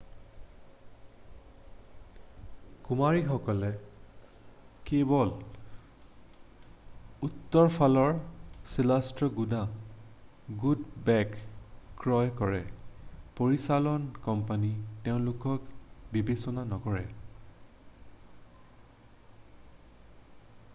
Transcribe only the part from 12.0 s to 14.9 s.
ক্ৰয় কৰে পৰিচালন কোম্পানী